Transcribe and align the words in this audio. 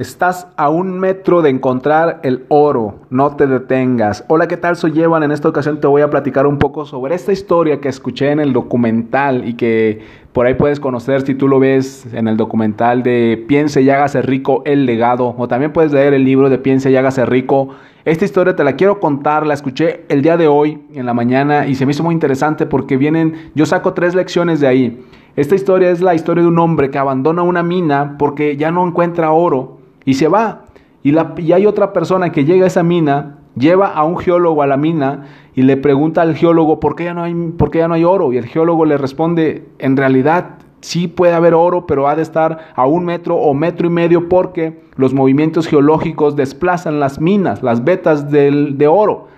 Estás 0.00 0.48
a 0.56 0.70
un 0.70 0.98
metro 0.98 1.42
de 1.42 1.50
encontrar 1.50 2.20
el 2.22 2.46
oro, 2.48 3.00
no 3.10 3.36
te 3.36 3.46
detengas. 3.46 4.24
Hola, 4.28 4.48
¿qué 4.48 4.56
tal? 4.56 4.76
Soy 4.76 4.98
Evan. 4.98 5.24
En 5.24 5.30
esta 5.30 5.46
ocasión 5.46 5.78
te 5.78 5.86
voy 5.86 6.00
a 6.00 6.08
platicar 6.08 6.46
un 6.46 6.58
poco 6.58 6.86
sobre 6.86 7.14
esta 7.14 7.32
historia 7.32 7.82
que 7.82 7.90
escuché 7.90 8.30
en 8.30 8.40
el 8.40 8.54
documental 8.54 9.46
y 9.46 9.52
que 9.52 10.00
por 10.32 10.46
ahí 10.46 10.54
puedes 10.54 10.80
conocer 10.80 11.20
si 11.20 11.34
tú 11.34 11.48
lo 11.48 11.58
ves 11.58 12.06
en 12.14 12.28
el 12.28 12.38
documental 12.38 13.02
de 13.02 13.44
Piense 13.46 13.82
y 13.82 13.90
hágase 13.90 14.22
rico 14.22 14.62
el 14.64 14.86
legado 14.86 15.34
o 15.36 15.48
también 15.48 15.74
puedes 15.74 15.92
leer 15.92 16.14
el 16.14 16.24
libro 16.24 16.48
de 16.48 16.56
Piense 16.56 16.90
y 16.90 16.96
hágase 16.96 17.26
rico. 17.26 17.68
Esta 18.06 18.24
historia 18.24 18.56
te 18.56 18.64
la 18.64 18.76
quiero 18.76 19.00
contar, 19.00 19.46
la 19.46 19.52
escuché 19.52 20.06
el 20.08 20.22
día 20.22 20.38
de 20.38 20.48
hoy 20.48 20.80
en 20.94 21.04
la 21.04 21.12
mañana 21.12 21.66
y 21.66 21.74
se 21.74 21.84
me 21.84 21.92
hizo 21.92 22.04
muy 22.04 22.14
interesante 22.14 22.64
porque 22.64 22.96
vienen, 22.96 23.50
yo 23.54 23.66
saco 23.66 23.92
tres 23.92 24.14
lecciones 24.14 24.60
de 24.60 24.66
ahí. 24.66 25.04
Esta 25.36 25.54
historia 25.54 25.90
es 25.90 26.00
la 26.00 26.14
historia 26.14 26.42
de 26.42 26.48
un 26.48 26.58
hombre 26.58 26.88
que 26.88 26.96
abandona 26.96 27.42
una 27.42 27.62
mina 27.62 28.16
porque 28.18 28.56
ya 28.56 28.70
no 28.70 28.86
encuentra 28.86 29.32
oro 29.32 29.78
y 30.10 30.14
se 30.14 30.26
va. 30.26 30.62
Y, 31.04 31.16
hay 31.52 31.66
otra 31.66 31.92
persona 31.92 32.32
que 32.32 32.44
llega 32.44 32.64
a 32.64 32.66
esa 32.66 32.82
mina, 32.82 33.38
lleva 33.54 33.86
a 33.86 34.02
un 34.02 34.18
geólogo 34.18 34.60
a 34.60 34.66
la 34.66 34.76
mina 34.76 35.26
y 35.54 35.62
le 35.62 35.76
pregunta 35.76 36.22
al 36.22 36.34
geólogo 36.34 36.80
por 36.80 36.96
qué 36.96 37.04
ya 37.04 37.14
no 37.14 37.22
hay, 37.22 37.32
por 37.32 37.70
qué 37.70 37.78
ya 37.78 37.86
no 37.86 37.94
hay 37.94 38.02
oro. 38.02 38.32
Y 38.32 38.36
el 38.36 38.46
geólogo 38.46 38.84
le 38.86 38.98
responde, 38.98 39.68
en 39.78 39.96
realidad 39.96 40.58
sí 40.80 41.06
puede 41.06 41.32
haber 41.32 41.54
oro, 41.54 41.86
pero 41.86 42.08
ha 42.08 42.16
de 42.16 42.22
estar 42.22 42.58
a 42.74 42.86
un 42.86 43.04
metro 43.04 43.36
o 43.36 43.54
metro 43.54 43.86
y 43.86 43.90
medio 43.90 44.28
porque 44.28 44.82
los 44.96 45.14
movimientos 45.14 45.68
geológicos 45.68 46.34
desplazan 46.34 46.98
las 46.98 47.20
minas, 47.20 47.62
las 47.62 47.84
vetas 47.84 48.32
del, 48.32 48.78
de 48.78 48.88
oro. 48.88 49.28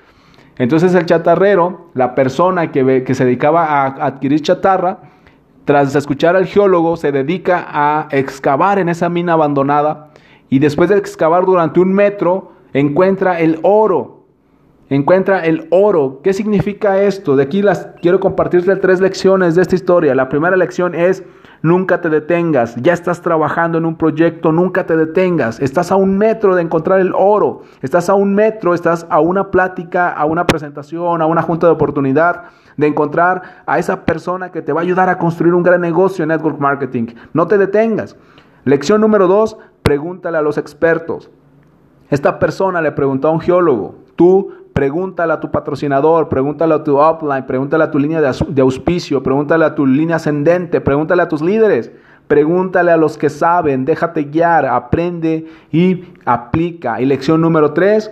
Entonces 0.56 0.94
el 0.94 1.04
chatarrero, 1.04 1.88
la 1.92 2.14
persona 2.14 2.72
que, 2.72 3.04
que 3.04 3.14
se 3.14 3.27
dedicaba 3.27 3.66
a 3.66 4.06
adquirir 4.06 4.41
chatarra, 4.41 5.00
tras 5.66 5.94
escuchar 5.94 6.34
al 6.34 6.46
geólogo, 6.46 6.96
se 6.96 7.12
dedica 7.12 7.66
a 7.68 8.08
excavar 8.10 8.78
en 8.78 8.88
esa 8.88 9.10
mina 9.10 9.34
abandonada 9.34 10.11
y 10.52 10.59
después 10.59 10.91
de 10.91 10.98
excavar 10.98 11.47
durante 11.47 11.80
un 11.80 11.95
metro, 11.95 12.52
encuentra 12.74 13.41
el 13.41 13.59
oro. 13.62 14.27
Encuentra 14.91 15.47
el 15.47 15.67
oro. 15.70 16.20
¿Qué 16.22 16.34
significa 16.34 17.00
esto? 17.00 17.36
De 17.36 17.44
aquí 17.44 17.62
las 17.62 17.89
quiero 18.03 18.20
compartirte 18.20 18.77
tres 18.77 19.00
lecciones 19.00 19.55
de 19.55 19.62
esta 19.62 19.75
historia. 19.75 20.14
La 20.14 20.28
primera 20.28 20.55
lección 20.59 20.94
es 20.94 21.25
nunca 21.62 22.03
te 22.03 22.11
detengas. 22.11 22.77
Ya 22.77 22.92
estás 22.92 23.22
trabajando 23.22 23.78
en 23.78 23.86
un 23.86 23.97
proyecto, 23.97 24.53
nunca 24.53 24.84
te 24.84 24.94
detengas. 24.94 25.59
Estás 25.59 25.91
a 25.91 25.97
un 25.97 26.19
metro 26.19 26.55
de 26.55 26.61
encontrar 26.61 27.00
el 27.00 27.14
oro. 27.16 27.62
Estás 27.81 28.11
a 28.11 28.14
un 28.14 28.34
metro, 28.34 28.75
estás 28.75 29.06
a 29.09 29.20
una 29.20 29.50
plática, 29.50 30.11
a 30.11 30.27
una 30.27 30.47
presentación, 30.47 31.22
a 31.22 31.25
una 31.25 31.41
junta 31.41 31.66
de 31.66 31.72
oportunidad 31.72 32.42
de 32.77 32.89
encontrar 32.89 33.62
a 33.64 33.78
esa 33.78 34.05
persona 34.05 34.53
que 34.53 34.61
te 34.61 34.75
va 34.75 34.83
a 34.83 34.84
ayudar 34.84 35.09
a 35.09 35.16
construir 35.16 35.55
un 35.55 35.62
gran 35.62 35.81
negocio 35.81 36.25
en 36.25 36.28
network 36.28 36.59
marketing. 36.59 37.06
No 37.33 37.47
te 37.47 37.56
detengas. 37.56 38.19
Lección 38.64 39.00
número 39.00 39.27
dos, 39.27 39.56
pregúntale 39.82 40.38
a 40.38 40.42
los 40.42 40.58
expertos. 40.58 41.30
Esta 42.10 42.38
persona 42.38 42.80
le 42.80 42.92
preguntó 42.92 43.28
a 43.28 43.32
un 43.32 43.41
geólogo, 43.41 43.96
tú 44.16 44.52
pregúntale 44.72 45.32
a 45.32 45.41
tu 45.41 45.50
patrocinador, 45.50 46.28
pregúntale 46.28 46.74
a 46.74 46.84
tu 46.84 47.00
upline, 47.00 47.46
pregúntale 47.46 47.84
a 47.84 47.91
tu 47.91 47.98
línea 47.98 48.20
de 48.20 48.62
auspicio, 48.62 49.22
pregúntale 49.22 49.64
a 49.64 49.74
tu 49.74 49.86
línea 49.86 50.16
ascendente, 50.16 50.80
pregúntale 50.80 51.22
a 51.22 51.28
tus 51.28 51.42
líderes, 51.42 51.91
pregúntale 52.28 52.91
a 52.91 52.96
los 52.96 53.19
que 53.19 53.30
saben, 53.30 53.84
déjate 53.84 54.24
guiar, 54.24 54.66
aprende 54.66 55.47
y 55.70 56.04
aplica. 56.24 57.00
Y 57.00 57.06
lección 57.06 57.41
número 57.41 57.72
tres, 57.72 58.10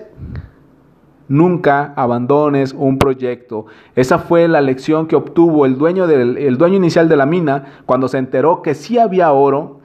nunca 1.28 1.92
abandones 1.96 2.74
un 2.76 2.98
proyecto. 2.98 3.66
Esa 3.94 4.18
fue 4.18 4.48
la 4.48 4.60
lección 4.60 5.06
que 5.06 5.16
obtuvo 5.16 5.64
el 5.64 5.78
dueño, 5.78 6.06
del, 6.06 6.36
el 6.36 6.58
dueño 6.58 6.76
inicial 6.76 7.08
de 7.08 7.16
la 7.16 7.26
mina 7.26 7.82
cuando 7.86 8.08
se 8.08 8.18
enteró 8.18 8.62
que 8.62 8.74
sí 8.74 8.98
había 8.98 9.32
oro 9.32 9.79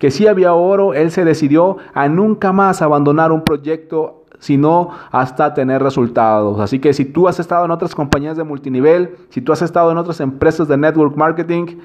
que 0.00 0.10
si 0.10 0.26
había 0.26 0.54
oro, 0.54 0.94
él 0.94 1.10
se 1.10 1.26
decidió 1.26 1.76
a 1.92 2.08
nunca 2.08 2.52
más 2.52 2.80
abandonar 2.80 3.32
un 3.32 3.42
proyecto, 3.42 4.24
sino 4.38 4.88
hasta 5.10 5.52
tener 5.52 5.82
resultados. 5.82 6.58
Así 6.58 6.78
que 6.78 6.94
si 6.94 7.04
tú 7.04 7.28
has 7.28 7.38
estado 7.38 7.66
en 7.66 7.70
otras 7.70 7.94
compañías 7.94 8.38
de 8.38 8.42
multinivel, 8.42 9.18
si 9.28 9.42
tú 9.42 9.52
has 9.52 9.60
estado 9.60 9.92
en 9.92 9.98
otras 9.98 10.20
empresas 10.20 10.66
de 10.68 10.78
network 10.78 11.16
marketing, 11.16 11.76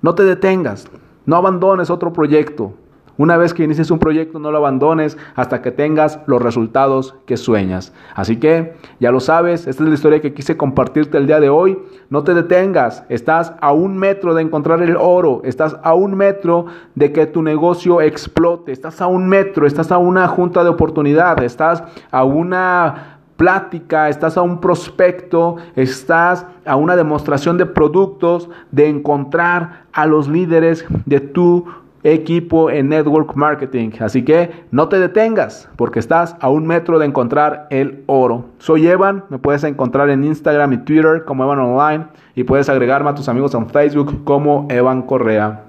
no 0.00 0.14
te 0.14 0.24
detengas, 0.24 0.88
no 1.26 1.36
abandones 1.36 1.90
otro 1.90 2.14
proyecto. 2.14 2.72
Una 3.16 3.36
vez 3.36 3.54
que 3.54 3.62
inicies 3.62 3.90
un 3.92 4.00
proyecto, 4.00 4.38
no 4.40 4.50
lo 4.50 4.58
abandones 4.58 5.16
hasta 5.36 5.62
que 5.62 5.70
tengas 5.70 6.18
los 6.26 6.42
resultados 6.42 7.14
que 7.26 7.36
sueñas. 7.36 7.92
Así 8.14 8.38
que, 8.38 8.74
ya 8.98 9.12
lo 9.12 9.20
sabes, 9.20 9.66
esta 9.68 9.84
es 9.84 9.88
la 9.88 9.94
historia 9.94 10.20
que 10.20 10.34
quise 10.34 10.56
compartirte 10.56 11.16
el 11.18 11.26
día 11.26 11.38
de 11.38 11.48
hoy. 11.48 11.78
No 12.10 12.24
te 12.24 12.34
detengas, 12.34 13.04
estás 13.08 13.52
a 13.60 13.72
un 13.72 13.96
metro 13.96 14.34
de 14.34 14.42
encontrar 14.42 14.82
el 14.82 14.96
oro, 14.96 15.42
estás 15.44 15.76
a 15.82 15.94
un 15.94 16.16
metro 16.16 16.66
de 16.96 17.12
que 17.12 17.26
tu 17.26 17.42
negocio 17.42 18.00
explote, 18.00 18.72
estás 18.72 19.00
a 19.00 19.06
un 19.06 19.28
metro, 19.28 19.66
estás 19.66 19.92
a 19.92 19.98
una 19.98 20.26
junta 20.26 20.64
de 20.64 20.70
oportunidad, 20.70 21.42
estás 21.42 21.84
a 22.10 22.24
una 22.24 23.18
plática, 23.36 24.08
estás 24.08 24.36
a 24.36 24.42
un 24.42 24.60
prospecto, 24.60 25.56
estás 25.76 26.46
a 26.64 26.76
una 26.76 26.96
demostración 26.96 27.58
de 27.58 27.66
productos, 27.66 28.48
de 28.70 28.88
encontrar 28.88 29.84
a 29.92 30.06
los 30.06 30.28
líderes 30.28 30.84
de 31.04 31.20
tu 31.20 31.64
equipo 32.04 32.70
en 32.70 32.90
network 32.90 33.34
marketing. 33.34 33.90
Así 34.00 34.22
que 34.22 34.50
no 34.70 34.88
te 34.88 35.00
detengas 35.00 35.68
porque 35.76 35.98
estás 35.98 36.36
a 36.40 36.48
un 36.48 36.66
metro 36.66 36.98
de 36.98 37.06
encontrar 37.06 37.66
el 37.70 38.04
oro. 38.06 38.44
Soy 38.58 38.86
Evan, 38.86 39.24
me 39.30 39.38
puedes 39.38 39.64
encontrar 39.64 40.10
en 40.10 40.22
Instagram 40.22 40.74
y 40.74 40.78
Twitter 40.78 41.24
como 41.24 41.44
Evan 41.44 41.58
Online 41.58 42.06
y 42.34 42.44
puedes 42.44 42.68
agregarme 42.68 43.10
a 43.10 43.14
tus 43.14 43.28
amigos 43.28 43.54
en 43.54 43.68
Facebook 43.68 44.24
como 44.24 44.66
Evan 44.70 45.02
Correa. 45.02 45.62